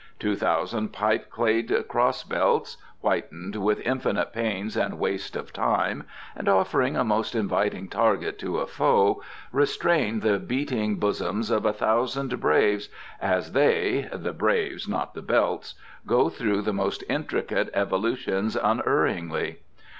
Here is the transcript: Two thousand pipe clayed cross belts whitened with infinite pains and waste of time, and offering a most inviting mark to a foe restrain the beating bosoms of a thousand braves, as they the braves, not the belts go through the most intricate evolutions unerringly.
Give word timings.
Two 0.17 0.35
thousand 0.35 0.91
pipe 0.91 1.29
clayed 1.29 1.71
cross 1.87 2.23
belts 2.23 2.77
whitened 3.01 3.57
with 3.57 3.79
infinite 3.85 4.33
pains 4.33 4.75
and 4.75 4.97
waste 4.97 5.35
of 5.35 5.53
time, 5.53 6.05
and 6.35 6.49
offering 6.49 6.97
a 6.97 7.03
most 7.03 7.35
inviting 7.35 7.87
mark 7.95 8.35
to 8.39 8.57
a 8.57 8.65
foe 8.65 9.21
restrain 9.51 10.21
the 10.21 10.39
beating 10.39 10.95
bosoms 10.95 11.51
of 11.51 11.65
a 11.67 11.73
thousand 11.73 12.39
braves, 12.39 12.89
as 13.21 13.51
they 13.51 14.09
the 14.11 14.33
braves, 14.33 14.87
not 14.87 15.13
the 15.13 15.21
belts 15.21 15.75
go 16.07 16.29
through 16.29 16.63
the 16.63 16.73
most 16.73 17.03
intricate 17.07 17.69
evolutions 17.75 18.55
unerringly. 18.55 19.59